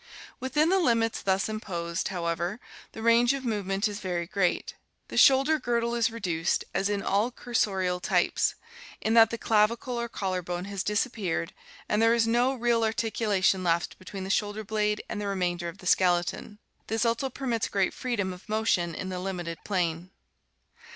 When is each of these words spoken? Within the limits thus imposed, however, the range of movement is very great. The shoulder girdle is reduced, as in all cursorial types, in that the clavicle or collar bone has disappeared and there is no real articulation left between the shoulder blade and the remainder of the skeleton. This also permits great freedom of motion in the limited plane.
Within 0.39 0.69
the 0.69 0.79
limits 0.79 1.21
thus 1.21 1.47
imposed, 1.47 2.07
however, 2.07 2.59
the 2.91 3.03
range 3.03 3.35
of 3.35 3.45
movement 3.45 3.87
is 3.87 3.99
very 3.99 4.25
great. 4.25 4.73
The 5.09 5.15
shoulder 5.17 5.59
girdle 5.59 5.93
is 5.93 6.09
reduced, 6.09 6.63
as 6.73 6.89
in 6.89 7.03
all 7.03 7.31
cursorial 7.31 8.01
types, 8.01 8.55
in 8.99 9.13
that 9.13 9.29
the 9.29 9.37
clavicle 9.37 9.99
or 10.01 10.09
collar 10.09 10.41
bone 10.41 10.65
has 10.65 10.81
disappeared 10.83 11.53
and 11.87 12.01
there 12.01 12.15
is 12.15 12.25
no 12.25 12.55
real 12.55 12.83
articulation 12.83 13.63
left 13.63 13.99
between 13.99 14.23
the 14.23 14.31
shoulder 14.31 14.63
blade 14.63 15.03
and 15.07 15.21
the 15.21 15.27
remainder 15.27 15.69
of 15.69 15.77
the 15.77 15.85
skeleton. 15.85 16.57
This 16.87 17.05
also 17.05 17.29
permits 17.29 17.67
great 17.67 17.93
freedom 17.93 18.33
of 18.33 18.49
motion 18.49 18.95
in 18.95 19.09
the 19.09 19.19
limited 19.19 19.59
plane. 19.63 20.09